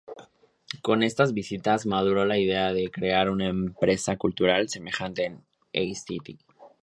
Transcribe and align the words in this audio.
Con 0.81 1.03
estas 1.03 1.31
visitas 1.31 1.85
maduró 1.85 2.25
la 2.25 2.39
idea 2.39 2.73
de 2.73 2.89
crear 2.89 3.29
una 3.29 3.47
empresa 3.49 4.17
cultural 4.17 4.67
semejante 4.67 5.25
en 5.27 5.43
St. 5.73 6.39